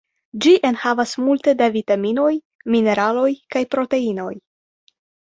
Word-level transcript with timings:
Ĝi 0.45 0.53
enhavas 0.69 1.13
multe 1.25 1.53
da 1.61 1.69
vitaminoj, 1.77 2.33
mineraloj 2.77 3.31
kaj 3.55 3.67
proteinoj. 3.77 4.35